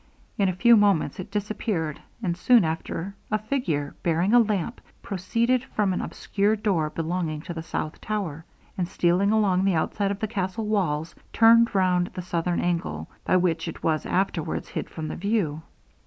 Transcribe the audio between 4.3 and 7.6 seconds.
a lamp, proceeded from an obscure door belonging to